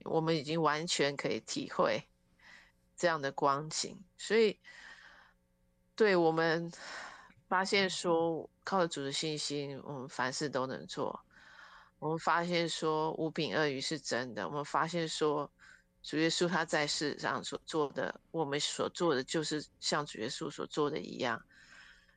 [0.04, 2.02] 我们已经完全可以体会
[2.96, 4.02] 这样的光景。
[4.16, 4.58] 所以，
[5.94, 6.72] 对我们
[7.46, 11.20] 发现说，靠着主的信心，我们凡事都能做。
[11.98, 14.46] 我们发现说，五饼二鱼是真的。
[14.48, 15.50] 我们发现说，
[16.02, 21.42] 主耶稣他在世上所做的，我们所做的，就是像主耶稣所做的一样。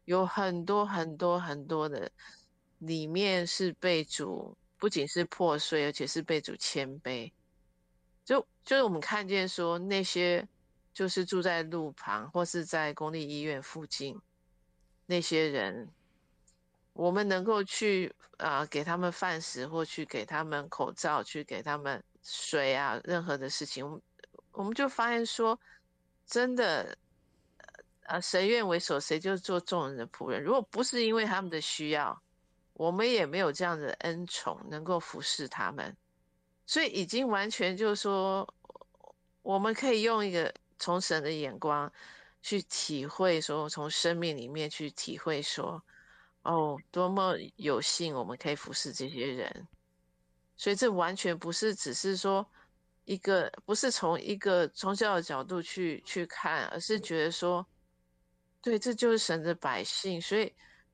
[0.06, 2.12] 有很多很多很多的，
[2.80, 7.32] 里面是被主不仅是破碎，而且是被主谦卑。
[8.26, 10.48] 就就是我们看见说那些
[10.94, 14.20] 就是住在路旁或是在公立医院附近
[15.06, 15.90] 那些人，
[17.00, 24.02] 我们能够去啊、给他们饭食，或去给他们口罩，去给他们水啊，任何的事情，我们
[24.52, 25.60] 我们就发现说
[26.26, 26.98] 真的。
[28.10, 30.42] 啊，谁愿为首，谁就做众人的仆人。
[30.42, 32.20] 如果不是因为他们的需要，
[32.74, 35.96] 我们也没有这样的恩宠能够服侍他们。
[36.66, 38.52] 所以已经完全就是说，
[39.44, 41.94] 我们可以用一个从神的眼光
[42.42, 45.80] 去体会，说从生命里面去体会，说
[46.44, 49.68] 哦，多么有幸我们可以服侍这些人。
[50.56, 52.46] 所以这完全不是只是说
[53.06, 57.66] 一个，不是从一个宗教的角度去去看，而是觉得说。
[58.62, 60.54] 对，这就是神的百姓，所以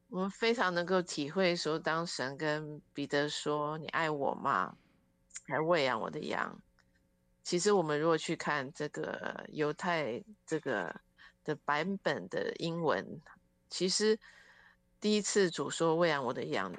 [0.09, 4.77] 我们非常能够体会说，当神跟彼得说：“你爱我吗？
[5.47, 6.61] 还喂养我的羊。”
[7.41, 10.95] 其实我们如果去看这个犹太这个
[11.43, 13.19] 的版本的英文，
[13.67, 14.15] 其实
[14.99, 16.73] 第一次主说喂养我的羊，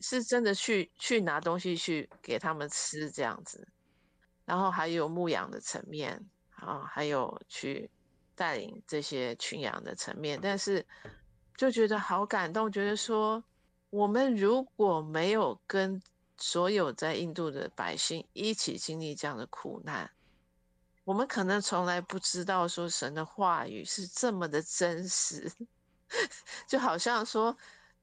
[0.00, 3.68] 是真的去去拿东西去给他们吃这样子，
[4.44, 7.90] 然后还有牧羊的层面啊，还有去。
[8.36, 10.82] 带领这些群羊的层面，但是
[11.58, 13.44] 就觉得好感动，觉得说
[13.90, 16.02] 我们如果没有跟
[16.38, 20.10] 所有在印度的百姓一起经历这样的苦难，
[21.04, 25.52] 我们可能从来不知道说神的话语是这么的真实，
[26.68, 27.56] 就好像说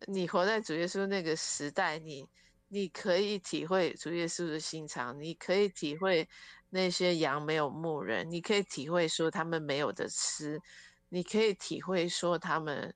[0.05, 2.28] 你活在主耶稣那个时代，你
[2.68, 6.28] 你可以体会主耶稣的心肠，你可以体会。
[6.70, 10.62] 那些羊没有牧人，你可以体会说他们没有的吃，
[11.08, 12.93] 你可以体会说他们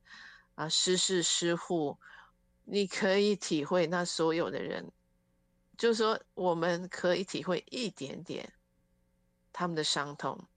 [0.55, 1.97] 啊失事失户，
[2.66, 4.91] 你可以体会那所有的人，
[5.78, 8.51] 就说我们可以体会一点点
[9.53, 10.49] 他们的伤痛。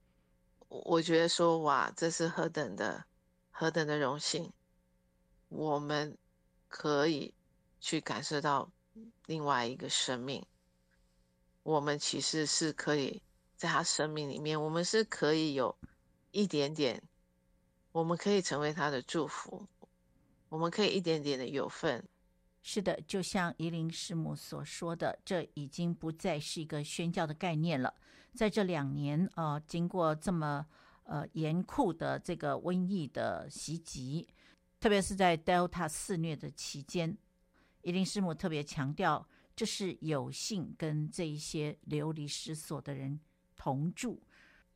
[0.69, 3.05] 我觉得说哇，这是何等的
[3.57, 4.53] 何等的荣幸，
[5.49, 6.19] 我们
[6.69, 7.33] 可以
[7.79, 8.69] 去感受到
[9.27, 10.45] 另外一个生命。
[11.63, 13.23] 我们其实是可以
[13.57, 15.77] 在他生命里面，我们是可以有
[16.33, 17.01] 一点点，
[17.93, 19.65] 我们可以成为他的祝福，
[20.49, 22.05] 我们可以一点点的有份。
[22.61, 27.95] 是的，就像宜林师母所说的，这已经不再是一个宣教的概念了。
[28.35, 30.67] 在这两年，呃，经过这么
[31.05, 34.29] 呃严酷的这个瘟疫的袭击，
[34.81, 37.17] 特别是在 Delta 肆虐的期间，
[37.83, 39.27] 伊林师母特别强调，
[39.57, 43.21] 这是有幸跟这一些流离失所的人
[43.57, 44.23] 同住，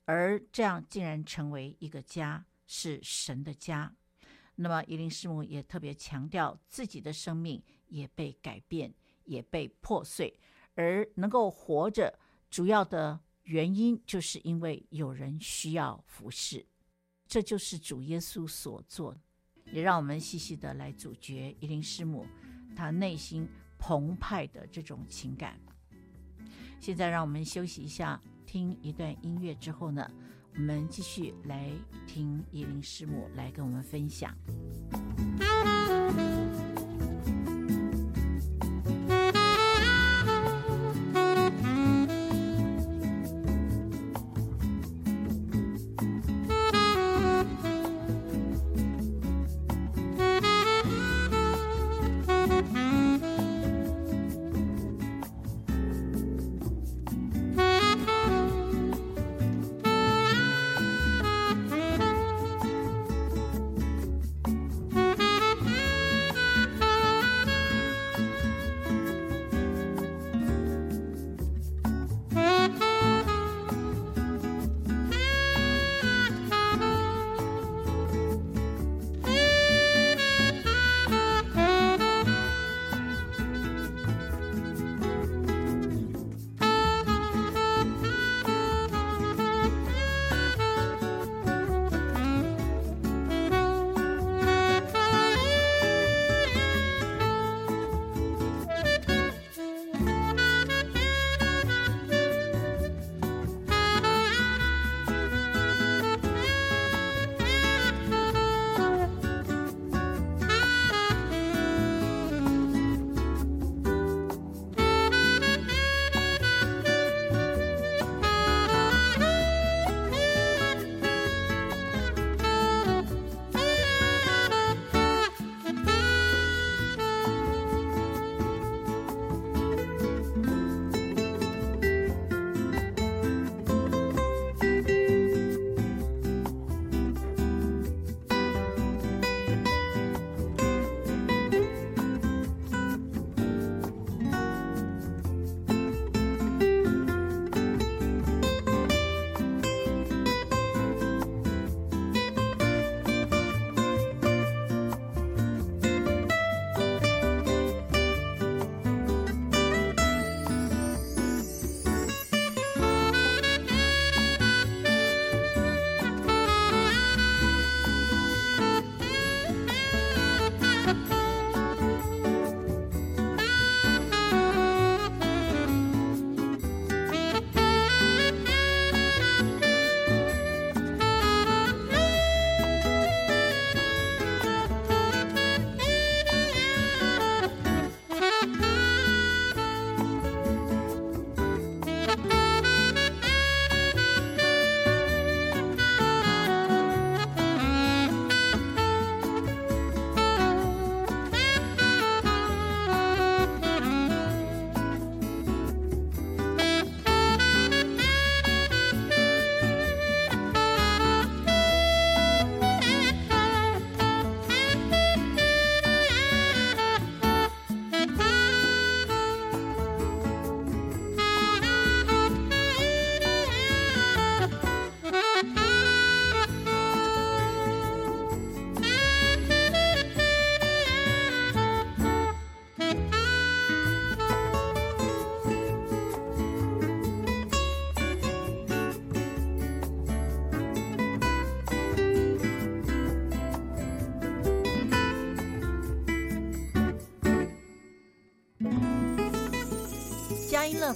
[0.04, 3.94] 而这样竟然成为一个家，是神的家。
[4.56, 8.92] 那么伊林师母也特别强调，自己的生命也被改变，
[9.24, 10.38] 也被破碎，
[10.74, 12.18] 而能够活着，
[12.50, 16.66] 主要的原因就是因为有人需要服侍，
[17.26, 19.16] 这就是主耶稣所做。
[19.72, 22.26] 也让我们细细的来咀嚼伊琳师母
[22.76, 25.58] 她内心澎湃的这种情感。
[26.78, 30.10] 现在让我们休息一下，听一段音乐之后呢，
[30.54, 31.70] 我们继续来
[32.06, 34.36] 听伊琳师母来跟我们分享。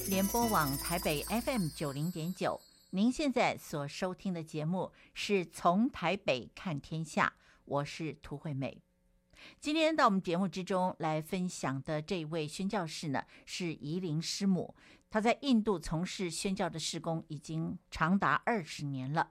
[0.09, 2.61] 联播网台北 FM 九零点九，
[2.91, 7.33] 您现在所收听的节目是从台北看天下，
[7.65, 8.83] 我是涂惠美。
[9.59, 14.75] 今天到我们节目之中来分享的这位宣教士呢，是宜林师母。
[15.09, 19.31] 她在印度从事宣教的事工已经长达二十年了。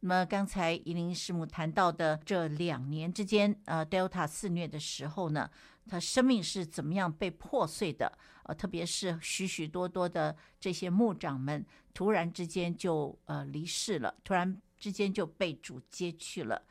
[0.00, 5.48] 那么刚才宜林师母谈到的这两年之间，呃，Delta 肆虐的时候呢，
[5.88, 8.18] 她生命是怎么样被破碎的？
[8.46, 16.62] 呃，特别是许许多多的这些牧长们，突然之间就呃离世了，突然之间就被主接去了。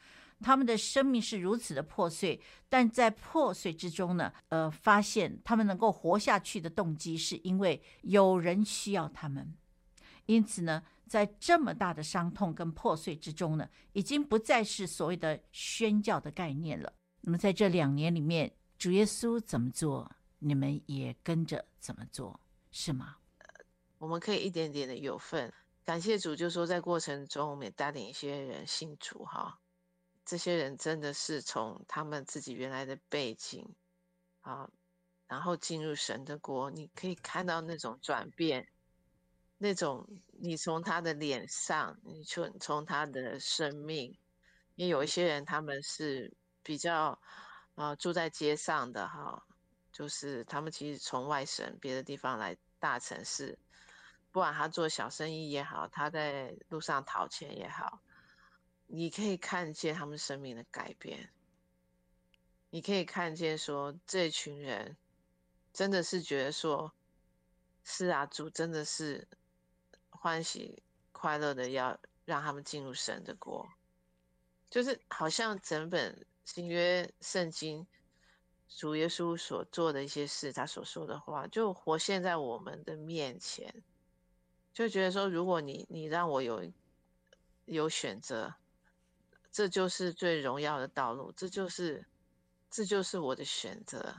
[0.42, 9.56] 他们的生命是如此的破碎，但在破碎之中呢，呃，发现他们能够活下去的动机，是因为有人需要他们。
[10.26, 16.92] 因此呢，在这么大的伤痛跟破碎之中呢，已经不再是所谓的宣教的概念了。
[17.22, 22.40] 那么在这两年里面，主耶稣怎么做，你们也跟着怎么做，
[22.72, 23.18] 是吗？
[23.98, 25.52] 我们可以一点点的有份，
[25.84, 29.60] 感谢主，就说在过程中，我们也带领一些人信主哈。
[30.26, 33.76] 这些人真的是从他们自己原来的背景
[34.42, 34.70] 啊，
[35.28, 38.68] 然后进入神的国，你可以看到那种转变，
[39.58, 44.18] 那种你从他的脸上，你从从他的生命，
[44.76, 47.20] 也有一些人他们是比较
[47.76, 49.46] 啊住在街上的哈，
[49.96, 53.58] 就是他们其实从外省别的地方来大城市，
[54.30, 58.02] 不管他做小生意也好，他在路上讨钱也好。
[58.88, 61.30] 你可以看见他们生命的改变，
[62.72, 64.98] 你可以看见说，这群人
[65.72, 66.92] 真的是觉得说，
[67.86, 69.26] 是啊，主真的是
[70.10, 70.84] 欢喜
[71.14, 73.66] 快乐的要让他们进入神的国，
[74.70, 77.88] 就是好像整本新约圣经，
[78.68, 83.74] 主耶稣所做的一些事，他所说的话，就活现在我们的面前，
[84.74, 86.64] 就觉得说，如果你你让我有
[87.66, 88.54] 有选择。
[89.52, 92.06] 这就是最荣耀的道路，这就是，
[92.70, 94.14] 这就是我的选择。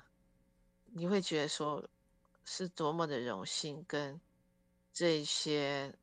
[0.87, 1.87] 你会觉得说，
[2.43, 4.19] 是多么的荣幸，跟
[4.95, 5.95] 这些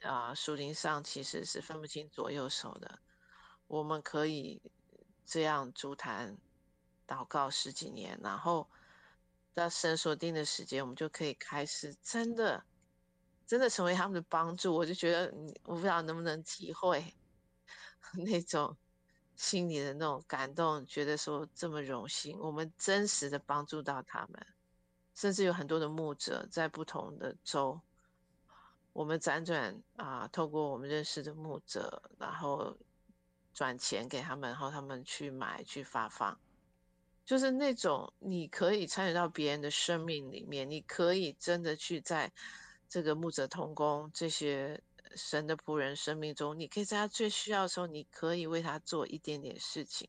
[0.00, 2.98] 啊树林上其实是分不清左右手的，
[3.66, 4.62] 我们可以
[5.26, 6.34] 这样足坛
[7.06, 8.68] 祷告十几年，然后
[9.52, 12.64] 到神所定的时间，我们就可以开始真的，
[13.46, 14.74] 真的成为他们的帮助。
[14.74, 15.34] 我就觉得，
[15.64, 17.14] 我不知道能不能体会。
[18.24, 18.76] 那种
[19.34, 24.46] 心里的那种感动，觉得说这么荣幸，我们真实的帮助到他们，
[25.14, 27.80] 甚至有很多的牧者在不同的州，
[28.92, 32.76] 我们辗转啊，透过我们认识的牧者，然后
[33.52, 36.38] 转钱给他们，然后他们去买去发放，
[37.24, 42.32] 就是那种你可以参与到别人的生命里面，你可以真的去在
[42.88, 44.82] 这个牧者同工这些。
[45.16, 50.08] 神的仆人生命中，你可以在他最需要的时候，你可以为他做一点点事情。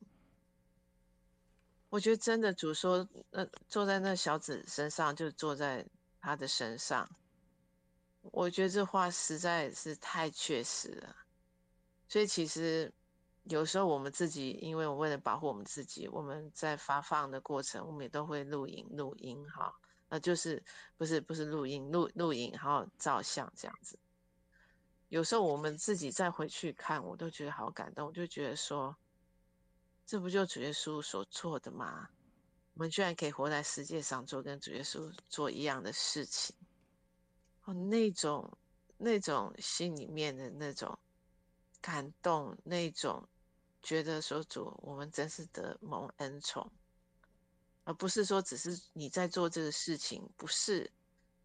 [1.90, 5.86] 我觉得真的，主说，那坐在那小子身上，就坐在
[6.20, 7.08] 他的身上。
[8.24, 11.16] 我觉得这话实在是太确实了。
[12.08, 12.92] 所以其实
[13.46, 19.74] 有时候我们自己，因为我为了保护我们自己，我们在发放的过程，我们也都会录影录音哈，
[20.10, 20.64] 那就是
[20.98, 23.98] 不是不是录音录录影，然后照相这样子。
[25.10, 28.08] 有时候我们自己再回去看，我都觉得好感动。
[28.08, 28.98] 我就觉得说，
[30.06, 32.10] 这不就主耶稣所做的吗？
[32.74, 36.56] 我们居然可以活在世界上，做跟主耶稣做一样的事情。
[37.66, 38.58] 哦，那种
[38.98, 40.98] 那种心里面的那种
[41.80, 43.30] 感动，那种
[43.86, 46.70] 觉得说主，我们真是得蒙恩宠，
[47.86, 50.92] 而不是说只是你在做这个事情，不是，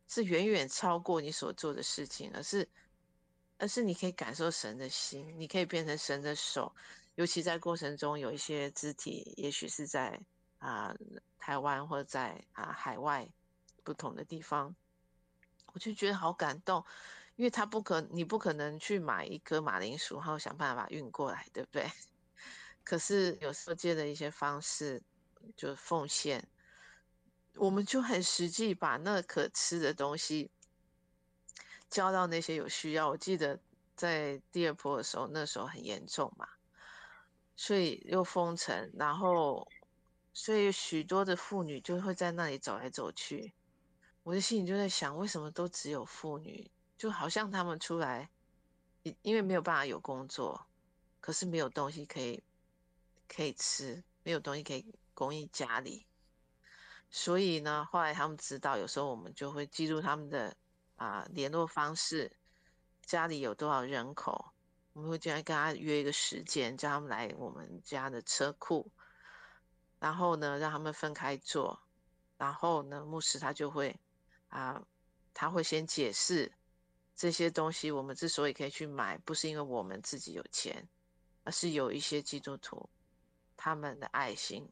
[0.09, 2.69] 是远远超过你所做的事情，而是。
[3.63, 6.75] 而是你可以感受神的心，你可以变成神的手，
[7.17, 10.19] 尤其在过程中有一些肢体，也许是在
[10.61, 10.97] 啊、
[11.39, 13.29] 台湾或者在啊、海外
[13.85, 14.75] 不同的地方，
[15.75, 16.83] 我就觉得好感动，
[17.37, 21.87] 因为他不可，你不可能去买一颗马铃薯，然后想办法运过来，对不对？
[22.85, 25.03] 可是有时候借的一些方式，
[25.57, 26.49] 就奉献，
[27.57, 30.51] 我们就很实际把那可吃的东西。
[31.89, 33.09] 交到那些有需要。
[33.09, 33.59] 我记得
[33.97, 36.49] 在第二波的时候，那时候很严重嘛，
[37.57, 39.67] 所以又封城，然后
[40.33, 43.53] 所以许多的妇女就会在那里走来走去。
[44.23, 46.71] 我的心里就在想，为什么都只有妇女？
[46.97, 48.31] 就好像他们出来，
[49.23, 50.67] 因为没有办法有工作，
[51.21, 52.41] 可是没有东西可以
[53.33, 56.07] 可以吃，没有东西可以供应家里。
[57.09, 60.57] 所以呢，后来他们知道，有时候我们就会记录他们的。
[61.01, 62.31] 啊，联络方式，
[63.07, 64.53] 家里有多少人口，
[64.93, 68.93] 我们会经常跟他约一个时间，叫他们来我们家的车库，
[69.99, 71.81] 然后呢，让他们分开坐，
[72.37, 73.99] 然后呢，牧师他就会
[74.49, 74.85] 啊，
[75.33, 76.53] 他会先解释
[77.17, 80.87] 这些东西，我们之所以可以去买，不是因为我们自己有钱，
[81.45, 82.91] 而是有一些基督徒
[83.61, 84.67] 他们的爱心，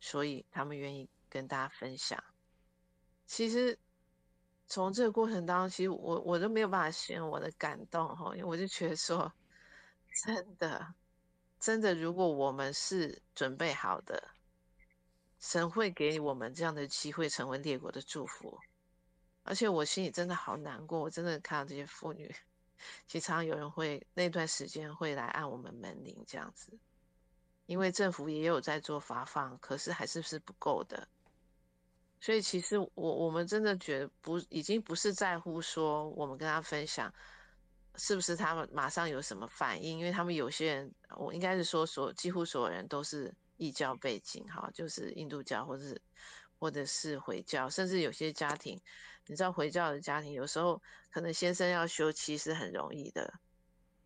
[0.00, 2.24] 所以他们愿意跟大家分享。
[3.26, 3.78] 其实。
[4.68, 9.30] 从这个过程当中，其实我我都没有办法形容我的感动哈，因为我就觉得说，
[10.24, 10.94] 真的，
[11.60, 14.30] 真的，如果我们是准备好的，
[15.38, 18.58] 神会给我们这样的机会，成为列国的祝福。
[19.42, 22.34] 而且我心里真的好难过，我真的看到这些妇女，
[23.06, 26.72] 经常有人会那段时间会来按我们门铃这样子，
[27.72, 31.08] 因为政府也有在做发放，可是还是是不够的。
[32.20, 37.10] 所以其实我我们真的觉得不，已经不是在乎说我们跟他分享，
[37.94, 46.02] 是不是他们马上有什么反应，因为他们有些人，我应该是说所几乎所有人都是异教背景，哈，就是印度教或者是
[46.58, 48.78] 或者是回教，甚至有些家庭。
[49.26, 53.32] 你知道回教的家庭有时候可能先生要休妻是很容易的，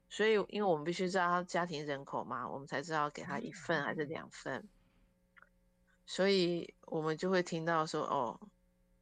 [0.09, 4.68] 所以因为我们必须知道他家庭人口嘛，我们才知道给他一份还是两份，
[6.07, 8.40] 所以我们就会听到说哦，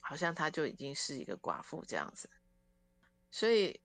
[0.00, 2.30] 好像他就已经是一个寡妇这样子。
[3.30, 3.80] 所以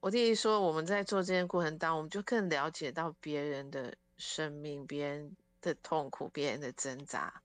[0.00, 7.42] 我弟弟说我们在做这件过程当中，我们就更了解到别人的生命、别人的痛苦、别人的挣扎，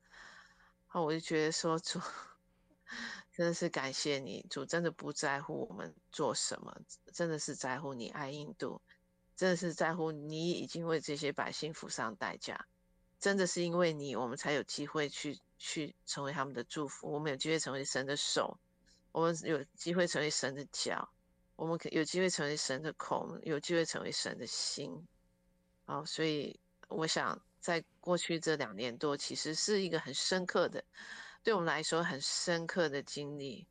[0.87, 1.99] 啊，我就觉得说主。
[3.35, 6.71] 真的是感谢你，主真的不在乎我们做什么，
[7.11, 8.79] 真的是在乎你爱印度，
[9.35, 12.67] 真的是在乎你已经为这些百姓付上代价，
[13.19, 18.59] 真的是因为你，我们才有机会去去成为他们的祝福，我们有机会成为神的手，
[19.11, 21.09] 我们有机会成为神的脚，
[21.55, 25.07] 我们可有机会成为神的口，有机会成为神的心。
[25.85, 30.83] 好，所以我想在过去这两年多，其实是一个很深刻的。
[31.43, 33.67] 对我们来说很深刻的经历，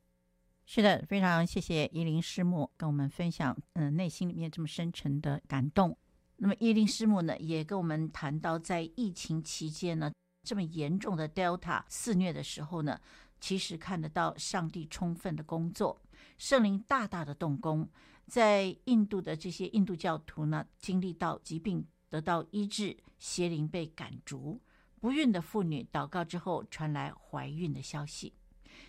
[0.75, 5.95] 是的，非常谢谢怡灵师母跟我们分享，嗯、内心里面这么深沉的感动。
[6.37, 10.11] 那么怡灵师母呢，也跟我们谈到，在疫情期间呢，
[10.41, 12.99] 这么严重的 Delta 肆虐的时候呢，
[13.39, 16.01] 其实看得到上帝充分的工作，
[16.39, 17.87] 圣灵大大的动工，
[18.25, 24.59] 在印度的这些印度教徒呢，经历到疾病得到医治，邪灵被赶逐。
[24.99, 28.33] 不孕的妇女祷告之后传来怀孕的消息，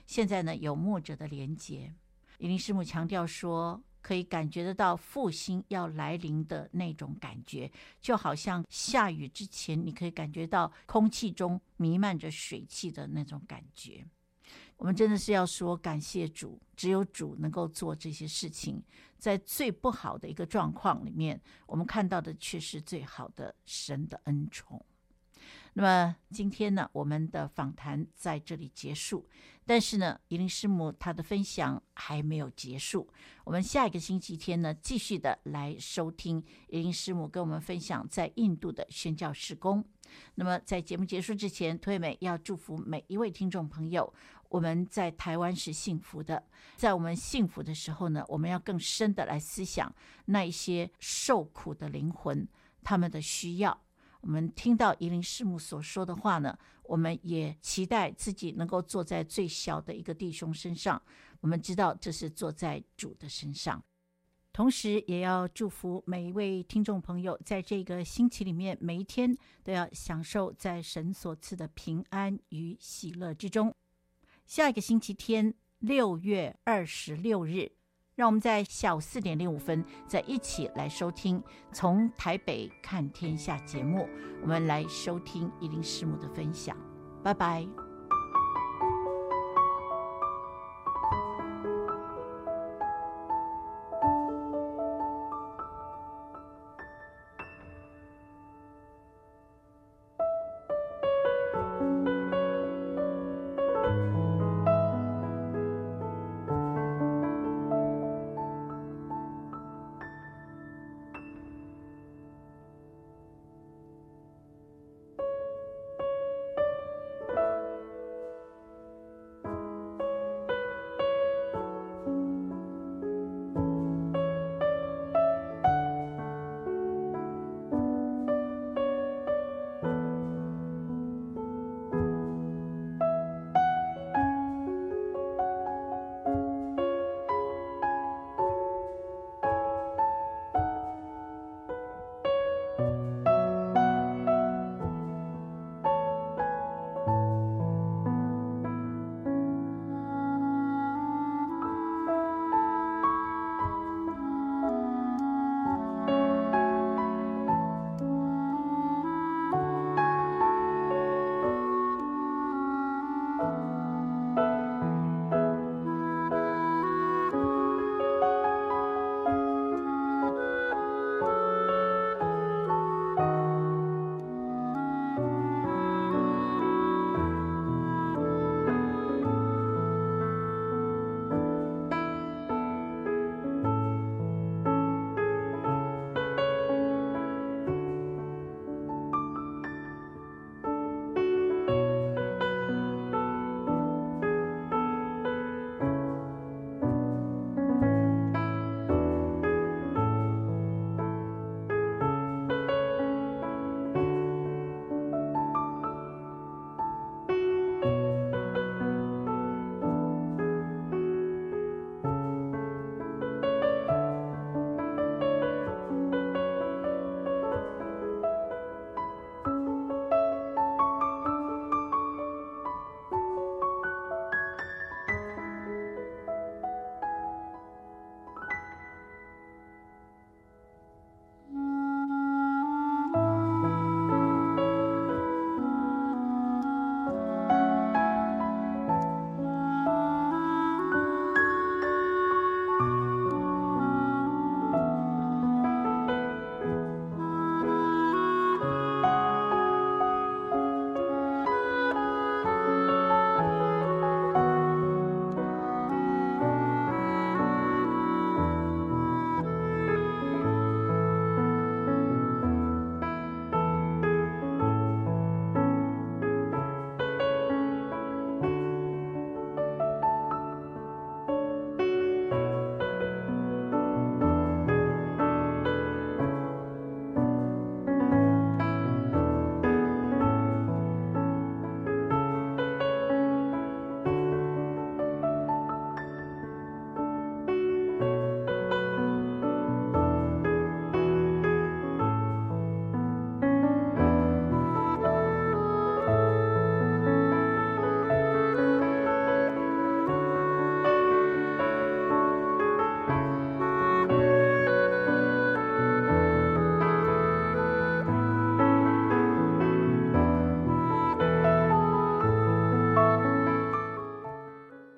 [0.07, 1.93] 现在呢，有牧者的连结。
[2.39, 7.71] 伊林师母强调说，可以感觉得到复兴要来临的那种感觉，
[8.01, 14.05] 就好像下雨之前，你可以感觉到空气中弥漫着水汽的那种感觉。
[14.77, 18.83] 我们真的是要说感谢主，只有主能够做这些事情。
[19.17, 24.85] 在最不好的一个状况里面，我们看到的却是最好的神的恩宠。
[25.75, 29.29] 那么今天呢，我们的访谈在这里结束。
[29.67, 33.09] 但是呢，怡灵师母她的分享还没有结束。
[33.45, 39.85] 我们下一个星期天呢，继续的来收听怡灵师母跟我们分享在印度的宣教事工。
[40.35, 44.13] 那么在节目结束之前，推美要祝福每一位听众朋友，
[44.51, 46.45] 我们在台湾是幸福的。
[46.77, 49.93] 在我们幸福的时候呢，我们要更深的来思想
[50.27, 52.47] 那一些受苦的灵魂，
[52.83, 53.81] 他们的需要。
[54.25, 61.01] 我们听到怡灵师母所说的话呢，我们也期待自己能够坐在最小的一个弟兄身上。
[61.41, 63.85] 我们知道这是坐在主的身上，
[64.51, 73.75] 同时也要祝福每一位听众朋友，在这个星期里面，每一天都要享受在神所赐的平安与喜乐之中。
[74.47, 77.73] 下一个星期天，六月二十六日。
[78.15, 81.41] 让我们在下午四点零五分再一起来收听
[81.73, 84.09] 《从台北看天下》节目，
[84.43, 86.77] 我们来收听怡灵师母的分享。
[87.23, 87.84] 拜拜。